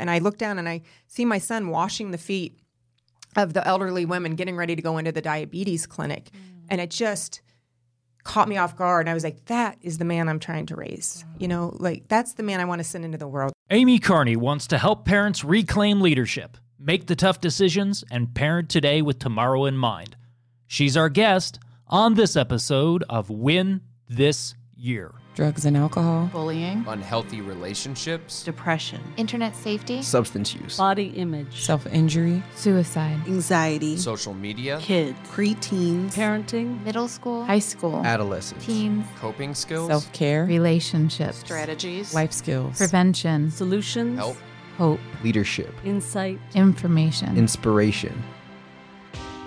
[0.00, 2.58] And I look down and I see my son washing the feet
[3.36, 6.30] of the elderly women getting ready to go into the diabetes clinic.
[6.32, 6.64] Mm.
[6.70, 7.42] And it just
[8.24, 9.06] caught me off guard.
[9.06, 11.24] And I was like, that is the man I'm trying to raise.
[11.38, 13.52] You know, like that's the man I want to send into the world.
[13.70, 19.02] Amy Carney wants to help parents reclaim leadership, make the tough decisions, and parent today
[19.02, 20.16] with tomorrow in mind.
[20.66, 25.19] She's our guest on this episode of Win This Year.
[25.34, 32.42] Drugs and alcohol, bullying, unhealthy relationships, depression, internet safety, substance use, body image, self injury,
[32.54, 39.88] suicide, anxiety, social media, kids, preteens, parenting, middle school, high school, adolescence, teens, coping skills,
[39.88, 44.36] self care, relationships, strategies, life skills, prevention, solutions, help,
[44.76, 48.20] hope, leadership, insight, information, inspiration.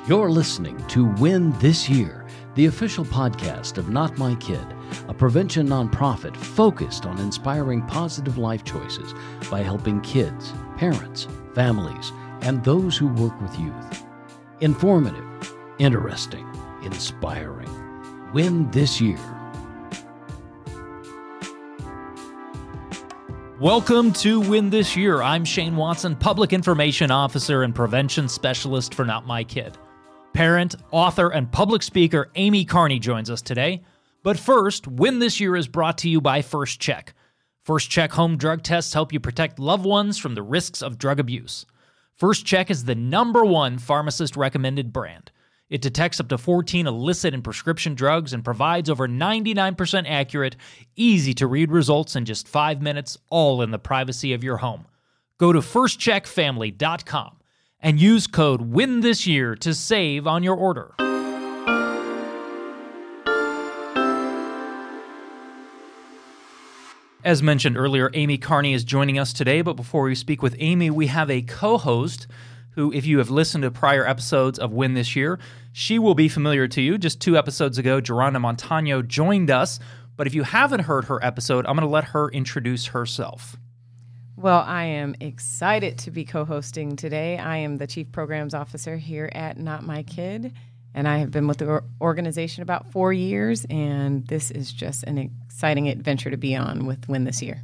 [0.07, 4.65] You're listening to Win This Year, the official podcast of Not My Kid,
[5.07, 9.13] a prevention nonprofit focused on inspiring positive life choices
[9.49, 12.11] by helping kids, parents, families,
[12.41, 14.03] and those who work with youth.
[14.61, 16.47] Informative, interesting,
[16.83, 17.69] inspiring.
[18.33, 19.19] Win This Year.
[23.59, 25.21] Welcome to Win This Year.
[25.21, 29.77] I'm Shane Watson, Public Information Officer and Prevention Specialist for Not My Kid.
[30.33, 33.83] Parent, author, and public speaker Amy Carney joins us today.
[34.23, 37.13] But first, Win This Year is brought to you by First Check.
[37.61, 41.19] First Check home drug tests help you protect loved ones from the risks of drug
[41.19, 41.65] abuse.
[42.15, 45.29] First Check is the number one pharmacist recommended brand.
[45.69, 50.55] It detects up to 14 illicit and prescription drugs and provides over 99% accurate,
[50.95, 54.85] easy to read results in just five minutes, all in the privacy of your home.
[55.37, 57.37] Go to firstcheckfamily.com
[57.79, 60.93] and use code WIN this year to save on your order.
[67.23, 70.89] As mentioned earlier, Amy Carney is joining us today, but before we speak with Amy,
[70.89, 72.27] we have a co host
[72.71, 75.39] who, if you have listened to prior episodes of Win This Year,
[75.71, 76.97] she will be familiar to you.
[76.97, 79.79] Just two episodes ago, Geronda Montano joined us.
[80.17, 83.55] But if you haven't heard her episode, I'm going to let her introduce herself.
[84.35, 87.37] Well, I am excited to be co hosting today.
[87.37, 90.51] I am the Chief Programs Officer here at Not My Kid,
[90.93, 95.17] and I have been with the organization about four years, and this is just an
[95.17, 97.61] exciting adventure to be on with Win This Year.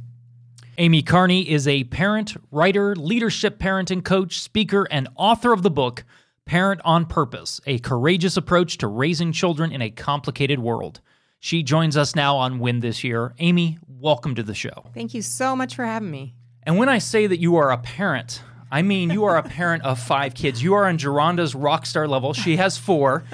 [0.78, 6.04] Amy Carney is a parent, writer, leadership parenting coach, speaker, and author of the book
[6.46, 11.00] Parent on Purpose A Courageous Approach to Raising Children in a Complicated World.
[11.38, 13.34] She joins us now on Win This Year.
[13.38, 14.86] Amy, welcome to the show.
[14.94, 16.34] Thank you so much for having me.
[16.64, 19.84] And when I say that you are a parent, I mean you are a parent
[19.84, 20.62] of five kids.
[20.62, 22.32] You are on Geronda's rock star level.
[22.32, 23.24] She has four.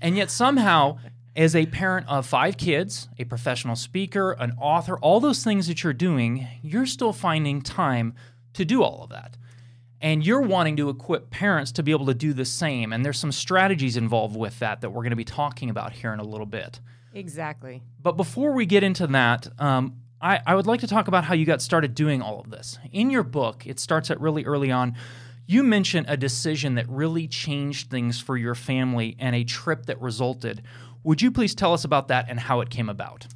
[0.00, 0.98] And yet somehow,
[1.36, 5.82] as a parent of five kids, a professional speaker, an author, all those things that
[5.82, 8.14] you're doing, you're still finding time
[8.54, 9.36] to do all of that.
[10.00, 12.92] And you're wanting to equip parents to be able to do the same.
[12.92, 16.12] And there's some strategies involved with that that we're going to be talking about here
[16.12, 16.80] in a little bit.
[17.12, 17.82] Exactly.
[18.02, 21.34] But before we get into that, um, I, I would like to talk about how
[21.34, 22.78] you got started doing all of this.
[22.92, 24.94] In your book, it starts at really early on.
[25.46, 30.00] You mention a decision that really changed things for your family and a trip that
[30.00, 30.62] resulted.
[31.02, 33.26] Would you please tell us about that and how it came about?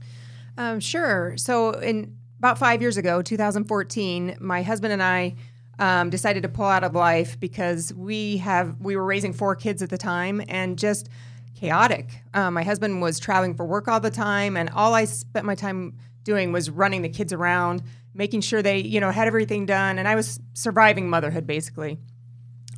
[0.57, 1.37] Um, sure.
[1.37, 5.35] So, in about five years ago, 2014, my husband and I
[5.79, 9.83] um, decided to pull out of life because we have we were raising four kids
[9.83, 11.09] at the time and just
[11.57, 12.23] chaotic.
[12.35, 15.55] Um, my husband was traveling for work all the time, and all I spent my
[15.55, 15.95] time
[16.25, 20.09] doing was running the kids around, making sure they you know had everything done, and
[20.09, 21.99] I was surviving motherhood basically.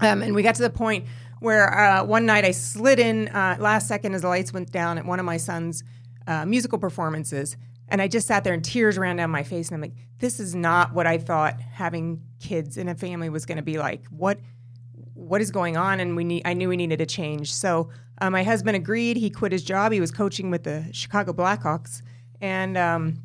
[0.01, 1.07] Um, and we got to the point
[1.41, 4.99] where uh, one night I slid in uh, last second as the lights went down
[4.99, 5.85] at one of my son's
[6.27, 7.57] uh, musical performances.
[7.89, 9.69] And I just sat there and tears ran down my face.
[9.69, 13.47] And I'm like, this is not what I thought having kids in a family was
[13.47, 14.05] going to be like.
[14.07, 14.39] What
[15.15, 15.99] what is going on?
[15.99, 17.53] And we need, I knew we needed a change.
[17.53, 17.89] So
[18.21, 19.17] uh, my husband agreed.
[19.17, 19.93] He quit his job.
[19.93, 22.03] He was coaching with the Chicago Blackhawks.
[22.41, 23.23] And um,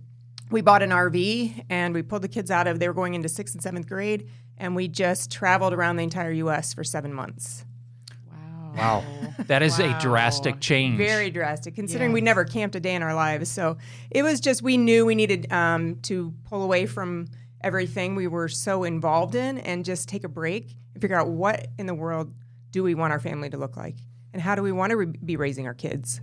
[0.52, 3.30] we bought an RV and we pulled the kids out of, they were going into
[3.30, 4.30] sixth and seventh grade.
[4.58, 6.74] And we just traveled around the entire U.S.
[6.74, 7.66] for seven months.
[8.30, 8.74] Wow.
[8.76, 9.34] Wow.
[9.48, 9.98] That is wow.
[9.98, 10.98] a drastic change.
[10.98, 12.16] Very drastic, considering yes.
[12.16, 13.50] we never camped a day in our lives.
[13.50, 13.78] So
[14.12, 17.28] it was just, we knew we needed um, to pull away from
[17.62, 21.68] everything we were so involved in and just take a break and figure out what
[21.80, 22.34] in the world
[22.72, 23.96] do we want our family to look like?
[24.34, 26.22] And how do we want to re- be raising our kids?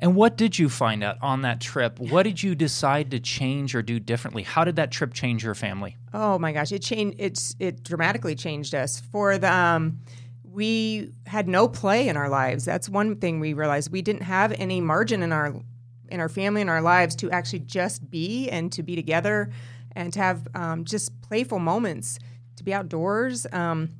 [0.00, 2.00] And what did you find out on that trip?
[2.00, 4.42] What did you decide to change or do differently?
[4.42, 5.96] How did that trip change your family?
[6.14, 7.16] Oh my gosh, it changed.
[7.20, 8.98] It's it dramatically changed us.
[9.12, 10.00] For the um,
[10.42, 12.64] we had no play in our lives.
[12.64, 13.92] That's one thing we realized.
[13.92, 15.54] We didn't have any margin in our
[16.08, 19.50] in our family and our lives to actually just be and to be together
[19.94, 22.18] and to have um, just playful moments
[22.56, 23.46] to be outdoors.
[23.52, 23.90] Um,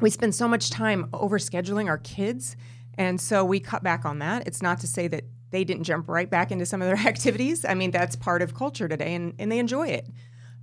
[0.00, 2.56] we spend so much time over scheduling our kids,
[2.98, 4.46] and so we cut back on that.
[4.46, 5.24] It's not to say that
[5.54, 7.64] they didn't jump right back into some of their activities.
[7.64, 10.08] I mean, that's part of culture today, and, and they enjoy it.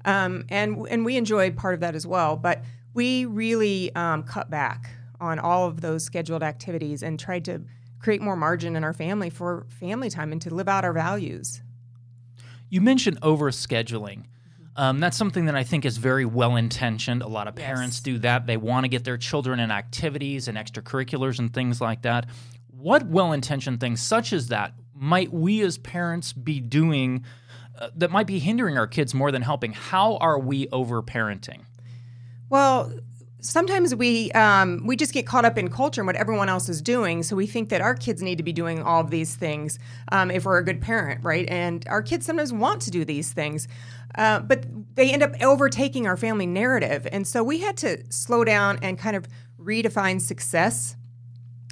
[0.03, 2.35] Um, and and we enjoyed part of that as well.
[2.35, 4.89] But we really um, cut back
[5.19, 7.61] on all of those scheduled activities and tried to
[7.99, 11.61] create more margin in our family for family time and to live out our values.
[12.69, 14.25] You mentioned overscheduling.
[14.75, 17.21] Um, that's something that I think is very well intentioned.
[17.21, 18.47] A lot of parents do that.
[18.47, 22.27] They want to get their children in activities and extracurriculars and things like that.
[22.69, 27.25] What well intentioned things, such as that, might we as parents be doing
[27.80, 29.74] uh, that might be hindering our kids more than helping?
[29.74, 31.62] How are we overparenting?
[32.50, 32.94] Well,
[33.39, 36.83] sometimes we um, we just get caught up in culture and what everyone else is
[36.83, 39.80] doing, so we think that our kids need to be doing all of these things
[40.12, 41.50] um, if we're a good parent, right?
[41.50, 43.68] And our kids sometimes want to do these things,
[44.15, 44.65] uh, but
[44.95, 49.00] they end up overtaking our family narrative, and so we had to slow down and
[49.00, 49.27] kind of
[49.59, 50.95] redefine success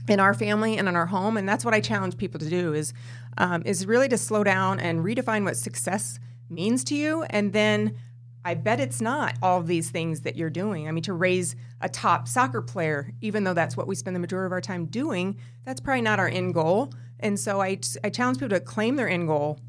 [0.09, 2.73] in our family and in our home, and that's what I challenge people to do
[2.73, 2.93] is
[3.37, 6.19] um, is really to slow down and redefine what success
[6.49, 7.95] means to you, and then
[8.43, 10.87] I bet it's not all these things that you're doing.
[10.87, 14.19] I mean, to raise a top soccer player, even though that's what we spend the
[14.19, 16.93] majority of our time doing, that's probably not our end goal.
[17.19, 19.59] And so I, I challenge people to claim their end goal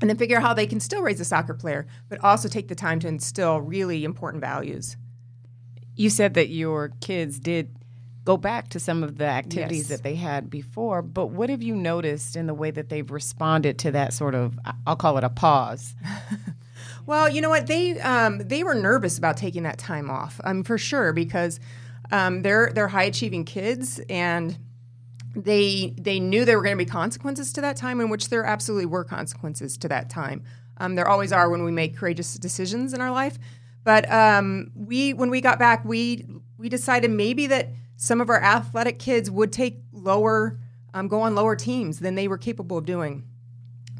[0.00, 2.68] and then figure out how they can still raise a soccer player, but also take
[2.68, 4.96] the time to instill really important values.
[5.96, 7.74] You said that your kids did
[8.24, 9.98] go back to some of the activities Yes.
[9.98, 13.78] that they had before, but what have you noticed in the way that they've responded
[13.80, 15.94] to that sort of, I'll call it a pause?
[17.06, 17.66] Well, you know what?
[17.66, 21.60] They um, they were nervous about taking that time off, um, for sure, because
[22.10, 24.56] um, they're they're high achieving kids, and
[25.36, 28.44] they they knew there were going to be consequences to that time, in which there
[28.44, 30.42] absolutely were consequences to that time.
[30.78, 33.38] Um, there always are when we make courageous decisions in our life.
[33.84, 36.26] But um, we when we got back, we
[36.56, 40.58] we decided maybe that some of our athletic kids would take lower,
[40.92, 43.24] um, go on lower teams than they were capable of doing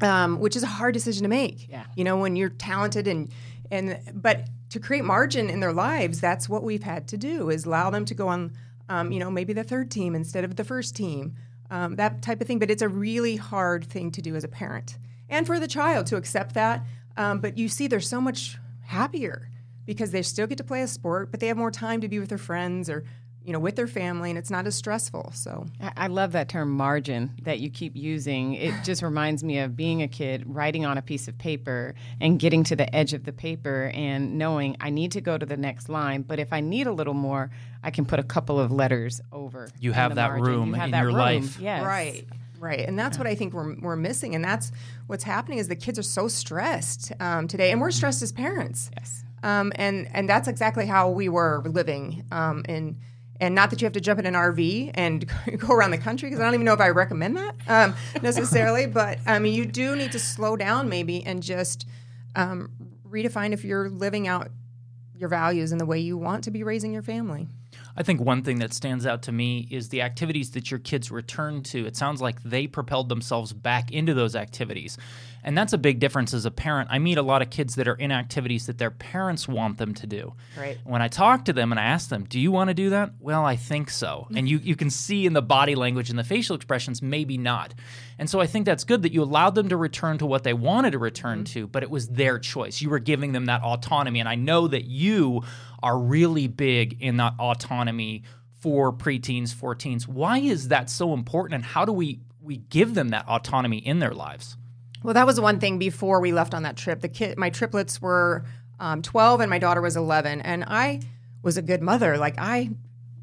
[0.01, 1.69] um, which is a hard decision to make.
[1.69, 1.85] Yeah.
[1.95, 3.31] You know, when you're talented and
[3.71, 7.65] and but to create margin in their lives, that's what we've had to do is
[7.65, 8.51] allow them to go on,
[8.89, 11.35] um, you know, maybe the third team instead of the first team,
[11.71, 12.59] um, that type of thing.
[12.59, 14.97] But it's a really hard thing to do as a parent
[15.29, 16.85] and for the child to accept that.
[17.17, 19.49] Um, but you see, they're so much happier
[19.85, 22.19] because they still get to play a sport, but they have more time to be
[22.19, 23.05] with their friends or
[23.45, 25.31] you know with their family, and it's not as stressful.
[25.33, 28.53] So I I love that term margin that you keep using.
[28.53, 32.39] It just reminds me of being a kid, writing on a piece of paper and
[32.39, 35.57] getting to the edge of the paper and knowing I need to go to the
[35.57, 36.23] next line.
[36.23, 37.49] But if I need a little more,
[37.83, 39.69] I can put a couple of letters over.
[39.79, 40.45] You have that margin.
[40.45, 41.17] room You have in that your room.
[41.17, 41.59] life.
[41.59, 41.83] Yes.
[41.85, 42.25] Right.
[42.59, 42.79] Right.
[42.79, 44.33] And that's what I think we're, we're missing.
[44.33, 44.71] And that's
[45.07, 47.71] what's happening is the kids are so stressed um, today.
[47.71, 48.89] And we're stressed as parents.
[48.97, 49.23] Yes.
[49.43, 52.23] Um, and, and that's exactly how we were living.
[52.31, 52.97] Um, and,
[53.39, 56.29] and not that you have to jump in an RV and go around the country,
[56.29, 58.85] because I don't even know if I recommend that um, necessarily.
[58.85, 61.87] but I mean, you do need to slow down maybe and just
[62.35, 62.71] um,
[63.07, 64.49] redefine if you're living out
[65.17, 67.47] your values and the way you want to be raising your family.
[67.97, 71.11] I think one thing that stands out to me is the activities that your kids
[71.11, 71.85] return to.
[71.85, 74.97] It sounds like they propelled themselves back into those activities.
[75.45, 76.89] And that's a big difference as a parent.
[76.91, 79.93] I meet a lot of kids that are in activities that their parents want them
[79.93, 80.33] to do.
[80.57, 80.79] Right.
[80.83, 83.11] When I talk to them and I ask them, Do you want to do that?
[83.19, 84.27] Well, I think so.
[84.35, 87.75] And you, you can see in the body language and the facial expressions, maybe not.
[88.17, 90.53] And so I think that's good that you allowed them to return to what they
[90.53, 91.53] wanted to return mm-hmm.
[91.53, 92.81] to, but it was their choice.
[92.81, 94.19] You were giving them that autonomy.
[94.19, 95.43] And I know that you
[95.83, 98.23] are really big in that autonomy
[98.59, 100.07] for preteens, for teens.
[100.07, 101.53] Why is that so important?
[101.53, 104.57] And how do we, we give them that autonomy in their lives?
[105.05, 107.01] Well, that was one thing before we left on that trip.
[107.01, 108.43] The kid, my triplets were
[108.79, 111.01] um, 12 and my daughter was 11, and I
[111.43, 112.17] was a good mother.
[112.17, 112.71] Like I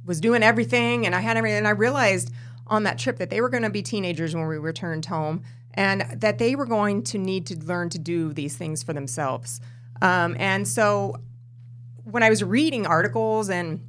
[0.06, 1.58] was doing everything, and I had everything.
[1.58, 2.32] And I realized
[2.68, 5.42] on that trip that they were going to be teenagers when we returned home,
[5.74, 9.60] and that they were going to need to learn to do these things for themselves.
[10.00, 11.16] Um, and so,
[12.04, 13.84] when I was reading articles and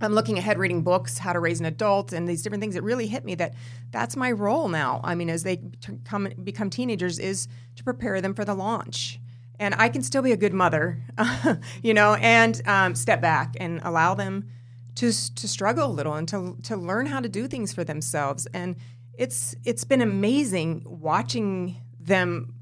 [0.00, 2.76] I'm looking ahead reading books, how to raise an adult, and these different things.
[2.76, 3.54] It really hit me that
[3.90, 5.00] that's my role now.
[5.02, 9.20] I mean, as they t- come become teenagers, is to prepare them for the launch.
[9.58, 11.02] And I can still be a good mother,
[11.82, 14.50] you know, and um, step back and allow them
[14.96, 18.46] to to struggle a little and to to learn how to do things for themselves.
[18.52, 18.76] And
[19.14, 22.52] it's it's been amazing watching them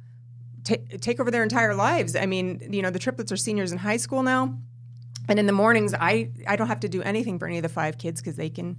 [0.62, 2.14] ta take over their entire lives.
[2.14, 4.56] I mean, you know, the triplets are seniors in high school now
[5.28, 7.69] and in the mornings i i don't have to do anything for any of the
[7.69, 8.76] five kids because they can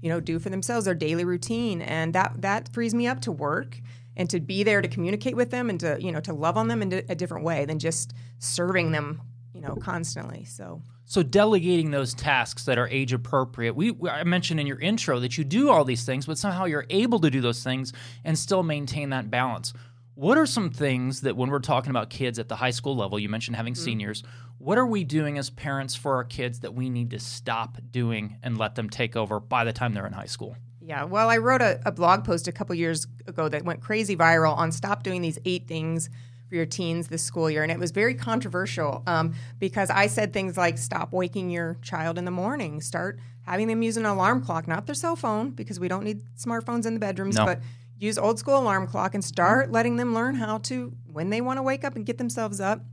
[0.00, 3.32] you know do for themselves their daily routine and that that frees me up to
[3.32, 3.80] work
[4.16, 6.68] and to be there to communicate with them and to you know to love on
[6.68, 9.20] them in a different way than just serving them
[9.58, 10.44] you know, constantly.
[10.44, 13.74] So So delegating those tasks that are age appropriate.
[13.74, 16.86] We I mentioned in your intro that you do all these things, but somehow you're
[16.90, 17.92] able to do those things
[18.24, 19.72] and still maintain that balance.
[20.18, 23.20] What are some things that when we're talking about kids at the high school level,
[23.20, 24.24] you mentioned having seniors,
[24.58, 28.36] what are we doing as parents for our kids that we need to stop doing
[28.42, 30.56] and let them take over by the time they're in high school?
[30.80, 34.16] Yeah, well, I wrote a, a blog post a couple years ago that went crazy
[34.16, 36.10] viral on stop doing these eight things
[36.48, 37.62] for your teens this school year.
[37.62, 42.18] And it was very controversial um, because I said things like stop waking your child
[42.18, 45.78] in the morning, start having them use an alarm clock, not their cell phone, because
[45.78, 47.44] we don't need smartphones in the bedrooms, No.
[47.44, 47.60] but
[47.98, 51.58] use old school alarm clock and start letting them learn how to, when they want
[51.58, 52.84] to wake up and get themselves up,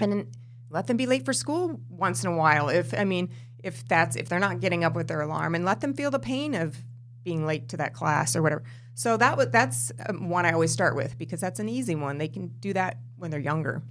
[0.00, 0.26] and
[0.70, 3.28] let them be late for school once in a while if i mean
[3.62, 6.18] if that's if they're not getting up with their alarm and let them feel the
[6.18, 6.78] pain of
[7.22, 8.62] being late to that class or whatever.
[8.94, 12.18] So that was that's um, one i always start with because that's an easy one.
[12.18, 13.82] They can do that when they're younger.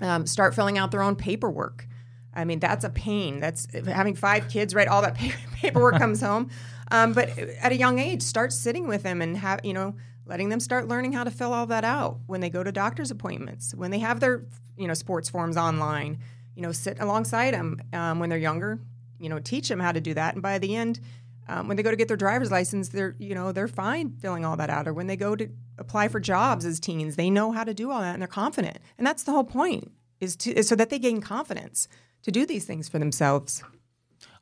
[0.00, 1.86] Um, start filling out their own paperwork.
[2.32, 3.40] I mean that's a pain.
[3.40, 6.50] That's having five kids write all that pa- paperwork comes home
[6.94, 9.94] um, but at a young age start sitting with them and have you know
[10.26, 12.18] letting them start learning how to fill all that out.
[12.26, 14.44] When they go to doctor's appointments when they have their
[14.76, 16.18] you know sports forms online
[16.54, 18.78] you know sit alongside them um, when they're younger
[19.18, 20.34] you know teach them how to do that.
[20.34, 21.00] And by the end
[21.48, 24.44] um, when they go to get their driver's license they're you know they're fine filling
[24.44, 24.86] all that out.
[24.86, 25.48] Or when they go to
[25.78, 28.78] apply for jobs as teens they know how to do all that and they're confident.
[28.98, 31.88] And that's the whole point is to is so that they gain confidence
[32.22, 33.64] to do these things for themselves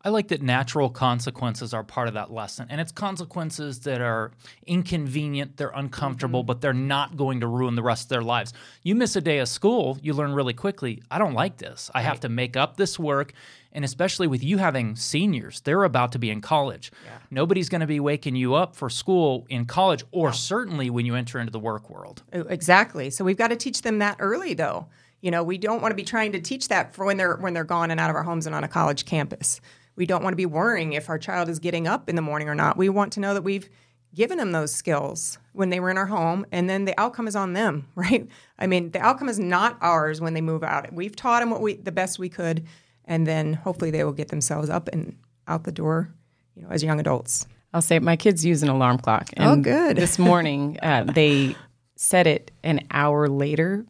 [0.04, 2.66] I like that natural consequences are part of that lesson.
[2.70, 4.32] And it's consequences that are
[4.66, 6.48] inconvenient, they're uncomfortable, mm-hmm.
[6.48, 8.52] but they're not going to ruin the rest of their lives.
[8.82, 11.90] You miss a day of school, you learn really quickly, I don't like this.
[11.94, 13.32] I have to make up this work.
[13.74, 16.92] And especially with you having seniors, they're about to be in college.
[17.30, 21.14] Nobody's going to be waking you up for school in college, or certainly when you
[21.14, 22.22] enter into the work world.
[22.32, 23.08] Exactly.
[23.08, 24.88] So we've got to teach them that early, though.
[25.22, 27.54] You know, we don't want to be trying to teach that for when they're when
[27.54, 29.60] they're gone and out of our homes and on a college campus.
[29.96, 32.48] We don't want to be worrying if our child is getting up in the morning
[32.48, 32.76] or not.
[32.76, 33.68] We want to know that we've
[34.14, 37.36] given them those skills when they were in our home, and then the outcome is
[37.36, 38.28] on them, right?
[38.58, 40.92] I mean, the outcome is not ours when they move out.
[40.92, 42.66] We've taught them what we the best we could,
[43.04, 45.16] and then hopefully they will get themselves up and
[45.48, 46.12] out the door,
[46.54, 47.46] you know, as young adults.
[47.74, 49.30] I'll say my kids use an alarm clock.
[49.34, 49.96] and Oh, And good.
[49.96, 51.56] This morning, uh, they
[51.96, 53.86] set it an hour later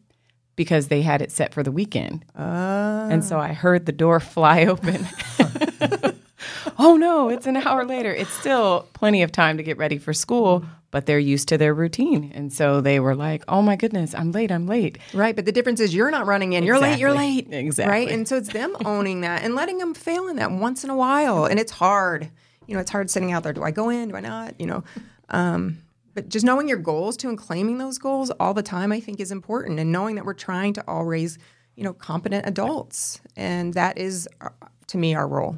[0.56, 2.24] because they had it set for the weekend.
[2.36, 5.06] And so I heard the door fly open.
[6.78, 8.12] oh no, it's an hour later.
[8.12, 11.74] It's still plenty of time to get ready for school, but they're used to their
[11.74, 12.32] routine.
[12.34, 14.98] And so they were like, oh my goodness, I'm late, I'm late.
[15.14, 16.64] Right, but the difference is you're not running in.
[16.64, 16.98] You're late.
[16.98, 17.46] You're late.
[17.46, 17.66] Exactly.
[17.66, 17.92] Exactly.
[17.92, 20.90] Right, and so it's them owning that and letting them fail in that once in
[20.90, 22.30] a while, and it's hard.
[22.66, 23.52] You know, it's hard sitting out there.
[23.52, 24.10] Do I go in?
[24.10, 24.60] Do I not?
[24.60, 24.84] You know,
[25.30, 25.78] um,
[26.14, 29.20] but just knowing your goals too and claiming those goals all the time, I think,
[29.20, 29.78] is important.
[29.78, 31.38] And knowing that we're trying to all raise,
[31.74, 34.50] you know, competent adults, and that is, uh,
[34.88, 35.56] to me, our role.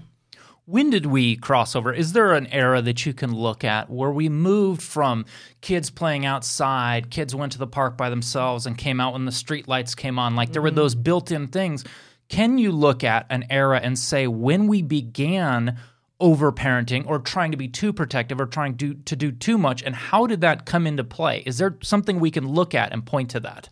[0.66, 1.92] When did we cross over?
[1.92, 5.26] Is there an era that you can look at where we moved from
[5.60, 9.32] kids playing outside, kids went to the park by themselves and came out when the
[9.32, 10.34] street lights came on?
[10.34, 11.84] Like there were those built in things.
[12.30, 15.76] Can you look at an era and say when we began
[16.20, 19.94] overparenting or trying to be too protective or trying to, to do too much, and
[19.94, 21.42] how did that come into play?
[21.46, 23.68] Is there something we can look at and point to that?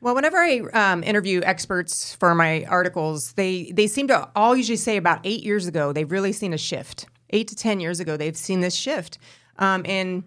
[0.00, 4.76] Well, whenever I um, interview experts for my articles, they they seem to all usually
[4.76, 7.06] say about eight years ago they've really seen a shift.
[7.30, 9.18] Eight to ten years ago, they've seen this shift
[9.58, 10.22] um, in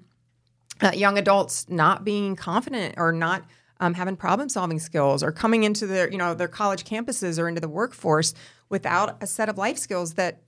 [0.81, 3.45] uh, young adults not being confident or not
[3.79, 7.47] um, having problem solving skills or coming into their you know their college campuses or
[7.47, 8.33] into the workforce
[8.69, 10.41] without a set of life skills that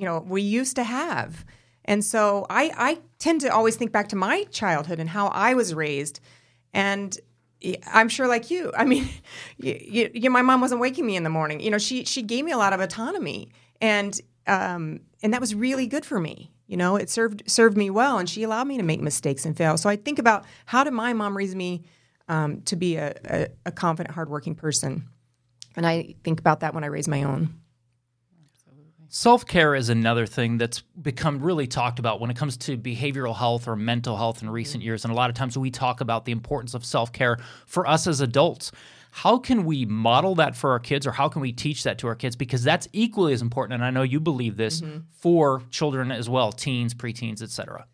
[0.00, 1.44] you know we used to have.
[1.84, 5.54] And so I, I tend to always think back to my childhood and how I
[5.54, 6.20] was raised,
[6.72, 7.18] and
[7.86, 8.72] I'm sure like you.
[8.76, 9.08] I mean,
[9.58, 11.60] you, you, my mom wasn't waking me in the morning.
[11.60, 15.54] You know, she she gave me a lot of autonomy, and um, and that was
[15.54, 16.52] really good for me.
[16.66, 19.56] You know, it served served me well, and she allowed me to make mistakes and
[19.56, 19.76] fail.
[19.76, 21.82] So I think about how did my mom raise me
[22.28, 25.08] um, to be a, a, a confident, hardworking person,
[25.76, 27.60] and I think about that when I raise my own.
[29.12, 33.34] Self care is another thing that's become really talked about when it comes to behavioral
[33.34, 35.04] health or mental health in recent years.
[35.04, 37.36] And a lot of times we talk about the importance of self care
[37.66, 38.70] for us as adults.
[39.10, 42.06] How can we model that for our kids or how can we teach that to
[42.06, 42.36] our kids?
[42.36, 43.74] Because that's equally as important.
[43.74, 47.86] And I know you believe this for children as well, teens, preteens, et cetera.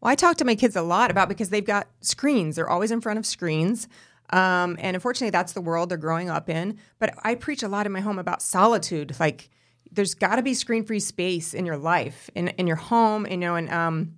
[0.00, 2.56] Well, I talk to my kids a lot about because they've got screens.
[2.56, 3.86] They're always in front of screens.
[4.30, 6.78] Um, and unfortunately, that's the world they're growing up in.
[6.98, 9.14] But I preach a lot in my home about solitude.
[9.20, 9.50] Like,
[9.94, 13.54] there's got to be screen-free space in your life, in in your home, you know,
[13.56, 14.14] and um,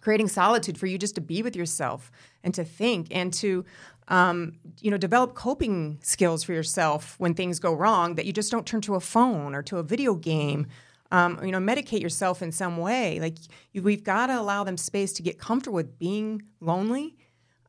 [0.00, 2.10] creating solitude for you just to be with yourself
[2.42, 3.64] and to think and to
[4.10, 8.16] Um, you know, develop coping skills for yourself when things go wrong.
[8.16, 10.66] That you just don't turn to a phone or to a video game.
[11.10, 13.20] Um, you know, medicate yourself in some way.
[13.20, 13.36] Like
[13.72, 17.16] you, we've got to allow them space to get comfortable with being lonely,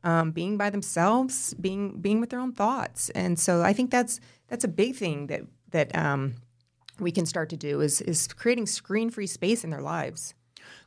[0.02, 3.10] um, being by themselves, being being with their own thoughts.
[3.14, 6.34] And so I think that's that's a big thing that that um,
[7.00, 10.34] we can start to do is is creating screen free space in their lives.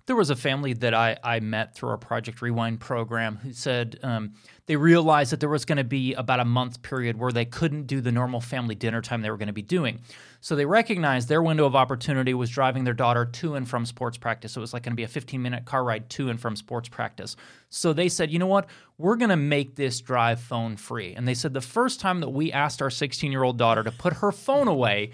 [0.06, 4.00] There was a family that I, I met through our Project Rewind program who said
[4.04, 4.34] um,
[4.66, 7.88] they realized that there was going to be about a month period where they couldn't
[7.88, 10.02] do the normal family dinner time they were going to be doing.
[10.42, 14.18] So they recognized their window of opportunity was driving their daughter to and from sports
[14.18, 14.52] practice.
[14.52, 16.58] So it was like going to be a 15 minute car ride to and from
[16.58, 17.38] sports practice.
[17.70, 18.68] So they said, you know what?
[18.98, 21.14] We're going to make this drive phone free.
[21.14, 23.92] And they said the first time that we asked our 16 year old daughter to
[23.92, 25.12] put her phone away,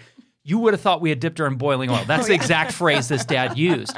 [0.50, 2.04] you would have thought we had dipped her in boiling oil.
[2.06, 3.96] That's the oh, exact phrase this dad used.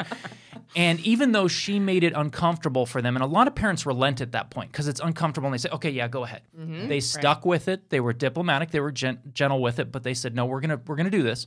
[0.76, 4.20] And even though she made it uncomfortable for them, and a lot of parents relent
[4.20, 6.42] at that point because it's uncomfortable and they say, okay, yeah, go ahead.
[6.58, 6.88] Mm-hmm.
[6.88, 7.90] They stuck with it.
[7.90, 8.70] They were diplomatic.
[8.70, 11.10] They were gen- gentle with it, but they said, no, we're going to we're going
[11.10, 11.46] to do this.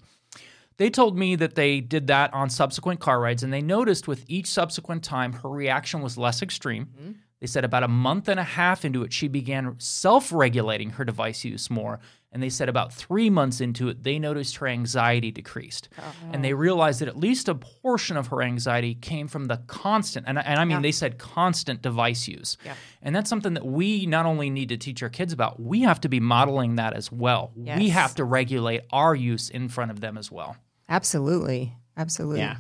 [0.77, 4.25] They told me that they did that on subsequent car rides, and they noticed with
[4.27, 6.88] each subsequent time her reaction was less extreme.
[6.88, 7.12] Mm-hmm.
[7.39, 11.05] They said about a month and a half into it, she began self regulating her
[11.05, 12.00] device use more.
[12.35, 15.87] And they said about three months into it, they noticed her anxiety decreased.
[15.97, 16.11] Uh-huh.
[16.33, 20.27] And they realized that at least a portion of her anxiety came from the constant,
[20.27, 22.57] and, I- and I mean, they said constant device use.
[23.01, 26.01] And that's something that we not only need to teach our kids about, we have
[26.01, 27.53] to be modeling that as well.
[27.55, 30.57] We have to regulate our use in front of them as well.
[30.89, 32.39] Absolutely, absolutely.
[32.41, 32.57] Yeah.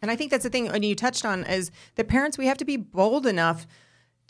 [0.00, 2.38] And I think that's the thing, and you touched on is the parents.
[2.38, 3.66] We have to be bold enough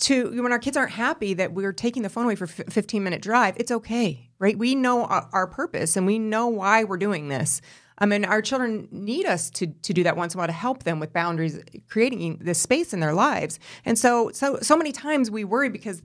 [0.00, 3.02] to when our kids aren't happy that we're taking the phone away for a 15
[3.04, 3.54] minute drive.
[3.56, 4.57] It's okay, right?
[4.57, 7.61] We know our, purpose and we know why we're doing this.
[7.99, 10.52] I mean, our children need us to to do that once in a while to
[10.52, 13.59] help them with boundaries, creating this space in their lives.
[13.85, 16.02] And so, so so many times we worry because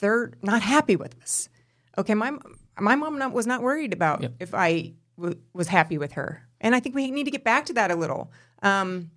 [0.00, 1.48] they're not happy with us.
[1.96, 2.32] Okay, my
[2.80, 6.74] my mom not, was not worried about if I w- was happy with her, and
[6.74, 8.32] I think we need to get back to that a little.
[8.62, 9.10] Um,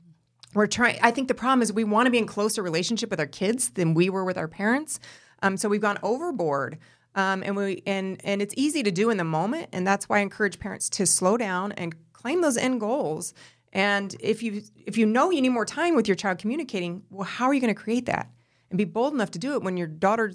[0.53, 0.99] we're trying.
[1.01, 3.71] I think the problem is we want to be in closer relationship with our kids
[3.71, 4.99] than we were with our parents.
[5.41, 6.77] Um, so we've gone overboard,
[7.15, 10.19] um, and we and and it's easy to do in the moment, and that's why
[10.19, 13.33] I encourage parents to slow down and claim those end goals.
[13.71, 17.25] And if you if you know you need more time with your child communicating, well,
[17.25, 18.29] how are you going to create that?
[18.69, 20.33] And be bold enough to do it when your daughter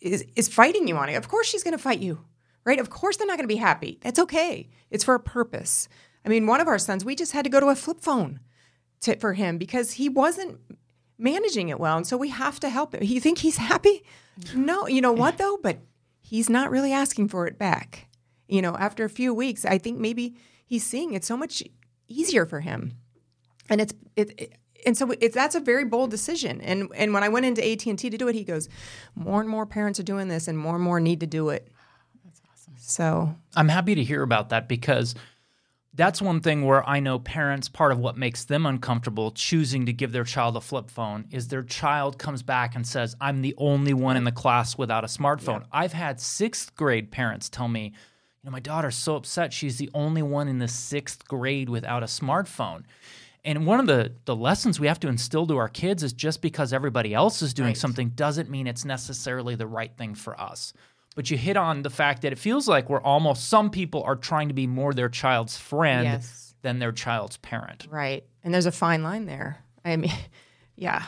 [0.00, 1.14] is is fighting you on it.
[1.14, 2.24] Of course, she's going to fight you,
[2.64, 2.78] right?
[2.78, 3.98] Of course, they're not going to be happy.
[4.02, 4.68] That's okay.
[4.90, 5.88] It's for a purpose.
[6.24, 8.40] I mean, one of our sons, we just had to go to a flip phone
[9.00, 10.58] to, for him because he wasn't
[11.18, 11.96] managing it well.
[11.96, 13.02] And so we have to help him.
[13.02, 14.02] You think he's happy?
[14.54, 14.86] No.
[14.86, 15.58] You know what, though?
[15.62, 15.78] But
[16.28, 18.06] he's not really asking for it back.
[18.48, 20.36] You know, after a few weeks, I think maybe
[20.66, 21.62] he's seeing it's so much
[22.06, 22.92] easier for him.
[23.70, 24.52] And it's, it, it
[24.84, 26.60] and so it's that's a very bold decision.
[26.60, 28.68] And and when I went into AT and T to do it, he goes,
[29.14, 31.68] more and more parents are doing this, and more and more need to do it.
[32.24, 32.74] That's awesome.
[32.78, 35.14] So I'm happy to hear about that because
[35.94, 39.92] that's one thing where I know parents, part of what makes them uncomfortable choosing to
[39.92, 43.54] give their child a flip phone is their child comes back and says, I'm the
[43.58, 45.64] only one in the class without a smartphone.
[45.72, 47.92] I've had sixth grade parents tell me, you
[48.44, 52.06] know, my daughter's so upset she's the only one in the sixth grade without a
[52.06, 52.84] smartphone.
[53.44, 56.42] And one of the, the lessons we have to instill to our kids is just
[56.42, 60.74] because everybody else is doing something doesn't mean it's necessarily the right thing for us.
[61.18, 64.14] But you hit on the fact that it feels like we're almost, some people are
[64.14, 66.54] trying to be more their child's friend Yes.
[66.62, 67.88] than their child's parent.
[67.90, 68.22] Right.
[68.44, 69.58] And there's a fine line there.
[69.84, 70.12] I mean,
[70.76, 71.02] yeah.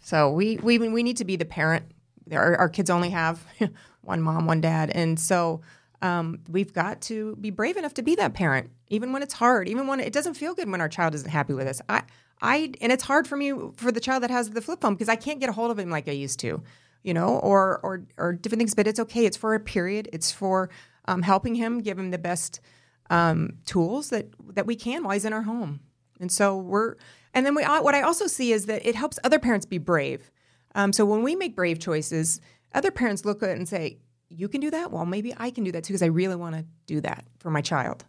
[0.00, 1.84] So we we we need to be the parent.
[2.32, 3.46] Our, our kids only have
[4.00, 5.60] one mom, one dad, and so
[6.02, 9.68] um, we've got to be brave enough to be that parent, even when it's hard,
[9.68, 11.80] even when it doesn't feel good when our child isn't happy with us.
[11.88, 12.02] I
[12.42, 15.08] I and it's hard for me for the child that has the flip phone because
[15.08, 16.60] I can't get a hold of him like I used to,
[17.02, 18.74] you know, or or or different things.
[18.74, 19.24] But it's okay.
[19.26, 20.08] It's for a period.
[20.12, 20.70] It's for
[21.06, 22.60] um, helping him, give him the best
[23.10, 25.80] um, tools that that we can while he's in our home.
[26.20, 26.96] And so we're,
[27.32, 30.30] and then we, what I also see is that it helps other parents be brave.
[30.74, 32.40] Um, so when we make brave choices,
[32.74, 34.90] other parents look at it and say, "You can do that.
[34.90, 37.50] Well, maybe I can do that too because I really want to do that for
[37.50, 38.04] my child."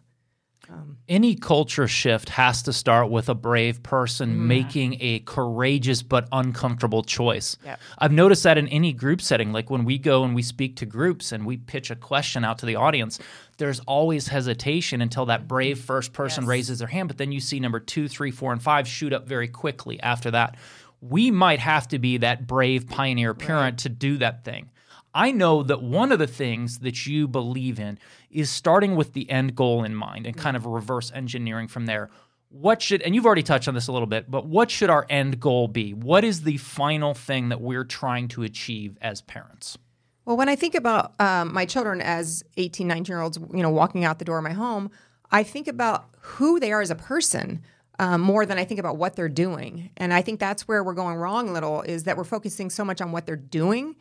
[1.08, 4.46] Any culture shift has to start with a brave person Mm.
[4.46, 7.56] making a courageous but uncomfortable choice.
[7.64, 7.80] Yep.
[7.98, 10.86] I've noticed that in any group setting, like when we go and we speak to
[10.86, 13.18] groups and we pitch a question out to the audience,
[13.58, 17.08] there's always hesitation until that brave first person raises their hand.
[17.08, 20.30] But then you see number two, three, four, and five shoot up very quickly after
[20.30, 20.56] that.
[21.00, 24.70] We might have to be that brave pioneer parent to do that thing.
[25.14, 27.98] I know that one of the things that you believe in
[28.30, 32.10] is starting with the end goal in mind and kind of reverse engineering from there.
[32.48, 35.06] What should, and you've already touched on this a little bit, but what should our
[35.08, 35.94] end goal be?
[35.94, 39.78] What is the final thing that we're trying to achieve as parents?
[40.24, 43.70] Well, when I think about um, my children as 18, 19 year olds, you know,
[43.70, 44.90] walking out the door of my home,
[45.30, 47.62] I think about who they are as a person
[47.98, 49.90] um, more than I think about what they're doing.
[49.96, 52.84] And I think that's where we're going wrong a little is that we're focusing so
[52.84, 53.94] much on what they're doing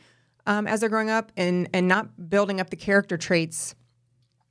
[0.49, 3.75] um, as they're growing up and, and not building up the character traits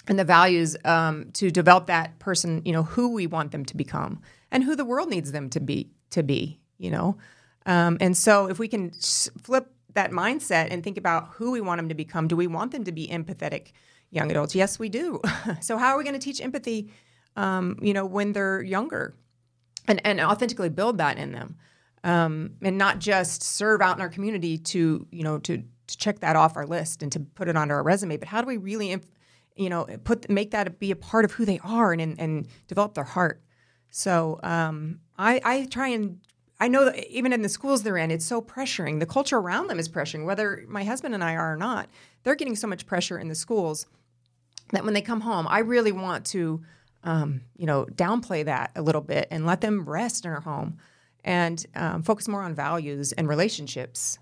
[0.07, 3.77] and the values um, to develop that person, you know, who we want them to
[3.77, 4.21] become
[4.53, 7.19] and who the world needs them to be, to be, you know.
[7.67, 11.81] Um, and so if we can flip that mindset and think about who we want
[11.81, 13.73] them to become, do we want them to be empathetic
[14.11, 14.55] young adults?
[14.55, 15.21] Yes, we do.
[15.61, 16.93] so how are we going to teach empathy,
[17.35, 19.17] um, you know, when they're younger
[19.89, 21.57] and, and authentically build that in them?
[22.05, 26.21] Um, and not just serve out in our community to, you know, to, to check
[26.21, 28.57] that off our list and to put it onto our resume, but how do we
[28.57, 29.03] really, em-
[29.57, 32.49] you know, put make that be a part of who they are and and, and
[32.69, 33.43] develop their heart?
[33.91, 36.21] So um, I, I try and
[36.61, 38.99] I know that even in the schools they're in, it's so pressuring.
[38.99, 41.89] The culture around them is pressuring, whether my husband and I are or not.
[42.23, 43.87] They're getting so much pressure in the schools
[44.73, 46.63] that when they come home, I really want to,
[47.05, 50.79] um, you know, downplay that a little bit and let them rest in our home
[51.25, 54.19] and um, focus more on values and relationships.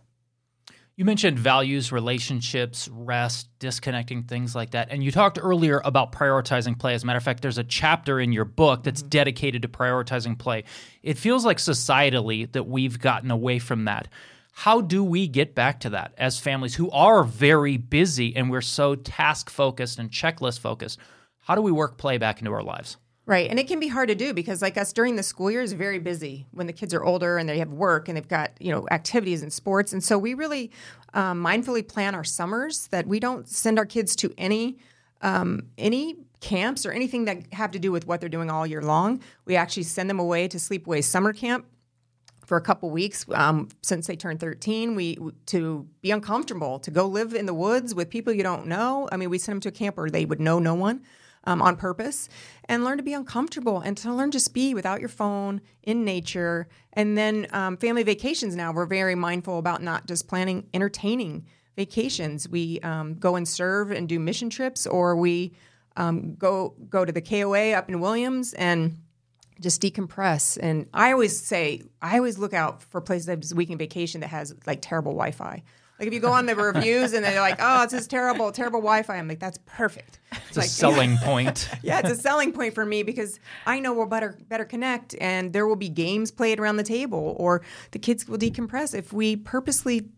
[0.98, 4.88] You mentioned values, relationships, rest, disconnecting, things like that.
[4.90, 6.94] And you talked earlier about prioritizing play.
[6.94, 9.10] As a matter of fact, there's a chapter in your book that's mm-hmm.
[9.10, 10.64] dedicated to prioritizing play.
[11.02, 14.08] It feels like societally that we've gotten away from that.
[14.52, 18.62] How do we get back to that as families who are very busy and we're
[18.62, 20.98] so task focused and checklist focused?
[21.40, 22.96] How do we work play back into our lives?
[23.26, 23.50] Right.
[23.50, 25.72] And it can be hard to do because like us during the school year is
[25.72, 28.70] very busy when the kids are older and they have work and they've got, you
[28.70, 29.92] know, activities and sports.
[29.92, 30.70] And so we really
[31.12, 34.78] um, mindfully plan our summers that we don't send our kids to any
[35.22, 38.82] um, any camps or anything that have to do with what they're doing all year
[38.82, 39.20] long.
[39.44, 41.66] We actually send them away to sleepaway summer camp
[42.44, 47.04] for a couple weeks um, since they turned 13 we to be uncomfortable to go
[47.04, 49.68] live in the woods with people you don't know i mean we sent them to
[49.68, 51.02] a camp where they would know no one
[51.46, 52.28] um, on purpose
[52.66, 56.68] and learn to be uncomfortable and to learn just be without your phone in nature
[56.92, 62.48] and then um, family vacations now we're very mindful about not just planning entertaining vacations
[62.48, 65.52] we um, go and serve and do mission trips or we
[65.96, 68.98] um, go go to the koa up in williams and
[69.60, 70.58] just decompress.
[70.60, 74.28] And I always say, I always look out for places that have weekend vacation that
[74.28, 75.62] has like terrible Wi-Fi.
[75.98, 78.80] Like if you go on the reviews and they're like, "Oh, it's just terrible, terrible
[78.80, 81.70] Wi-Fi," I'm like, "That's perfect." It's like a selling point.
[81.82, 85.52] yeah, it's a selling point for me because I know we'll better better connect, and
[85.54, 89.36] there will be games played around the table, or the kids will decompress if we
[89.36, 90.08] purposely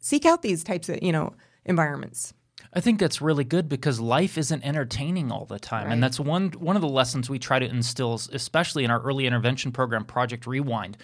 [0.00, 1.32] seek out these types of you know
[1.64, 2.34] environments.
[2.72, 5.92] I think that's really good because life isn't entertaining all the time, Right.
[5.94, 9.26] and that's one one of the lessons we try to instill, especially in our early
[9.26, 10.96] intervention program, Project Rewind.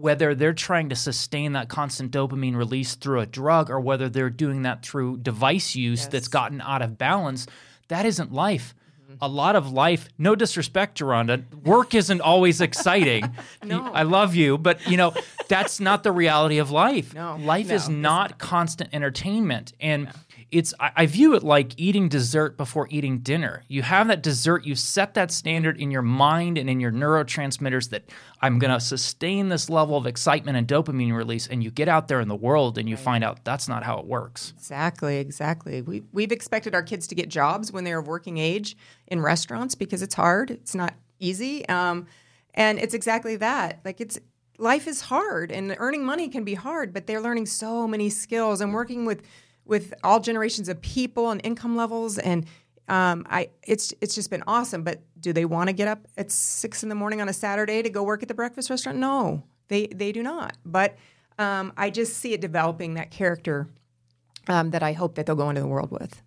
[0.00, 4.30] Whether they're trying to sustain that constant dopamine release through a drug, or whether they're
[4.30, 7.46] doing that through device use that's gotten out of balance,
[7.88, 8.74] that isn't life.
[9.02, 9.14] Mm-hmm.
[9.20, 13.24] A lot of life, no disrespect, Geronda, work isn't always exciting.
[13.62, 13.92] No.
[13.92, 15.12] I love you, but you know
[15.46, 17.14] that's not the reality of life.
[17.14, 17.36] No.
[17.36, 20.08] life No, is it's not constant entertainment, and
[20.52, 23.62] it's I, I view it like eating dessert before eating dinner.
[23.68, 27.90] You have that dessert, you set that standard in your mind and in your neurotransmitters
[27.90, 28.04] that
[28.40, 32.08] I'm going to sustain this level of excitement and dopamine release, and you get out
[32.08, 34.52] there in the world and you find out that's not how it works.
[34.56, 35.82] Exactly, exactly.
[35.82, 39.74] We we've expected our kids to get jobs when they're of working age in restaurants
[39.74, 40.50] because it's hard.
[40.50, 42.06] It's not easy, um,
[42.54, 43.80] and it's exactly that.
[43.84, 44.18] Like it's
[44.58, 48.60] life is hard, and earning money can be hard, but they're learning so many skills
[48.60, 49.22] and working with
[49.64, 52.46] with all generations of people and income levels and.
[52.88, 56.28] Um, I it's it's just been awesome, but do they want to get up at
[56.32, 58.98] six in the morning on a Saturday to go work at the breakfast restaurant?
[58.98, 60.56] No, they they do not.
[60.66, 60.96] But
[61.38, 63.68] um, I just see it developing that character
[64.48, 66.22] um, that I hope that they'll go into the world with.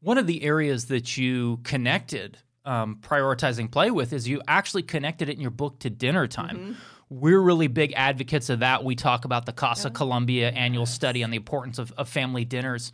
[0.00, 5.28] One of the areas that you connected um, prioritizing play with is you actually connected
[5.28, 6.76] it in your book to dinner time.
[7.12, 8.84] We're really big advocates of that.
[8.84, 12.90] We talk about the Casa Columbia annual study on the importance of, of family dinners.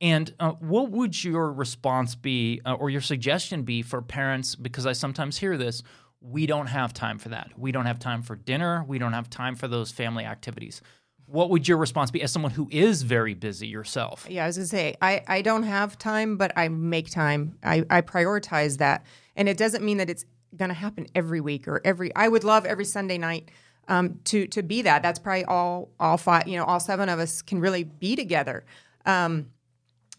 [0.00, 4.56] And uh, what would your response be, uh, or your suggestion be for parents?
[4.56, 5.84] Because I sometimes hear this
[6.22, 7.50] we don't have time for that.
[7.58, 8.84] We don't have time for dinner.
[8.86, 10.80] We don't have time for those family activities.
[11.26, 14.26] What would your response be as someone who is very busy yourself?
[14.28, 17.56] Yeah, I was gonna say I, I don't have time, but I make time.
[17.62, 20.24] I, I prioritize that, and it doesn't mean that it's
[20.56, 22.14] gonna happen every week or every.
[22.14, 23.50] I would love every Sunday night
[23.88, 25.02] um, to to be that.
[25.02, 26.48] That's probably all all five.
[26.48, 28.64] You know, all seven of us can really be together.
[29.06, 29.50] Um,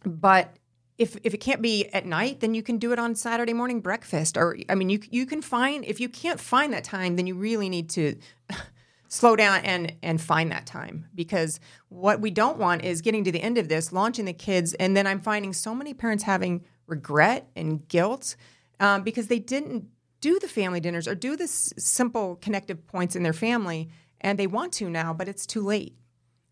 [0.06, 0.56] but
[0.98, 3.82] if if it can't be at night, then you can do it on Saturday morning
[3.82, 4.38] breakfast.
[4.38, 7.36] Or I mean, you you can find if you can't find that time, then you
[7.36, 8.15] really need to
[9.08, 13.32] slow down and and find that time because what we don't want is getting to
[13.32, 16.63] the end of this, launching the kids, and then I'm finding so many parents having
[16.88, 18.36] regret and guilt
[18.80, 19.88] um, because they didn't
[20.23, 23.89] do the family dinners or do the s- simple connective points in their family,
[24.21, 25.93] and they want to now, but it's too late.